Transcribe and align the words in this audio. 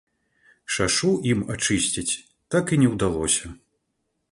Шашу 0.77 1.09
ім 1.33 1.39
ачысціць 1.57 2.19
так 2.55 2.65
і 2.77 2.81
не 2.85 2.91
ўдалося. 2.95 3.55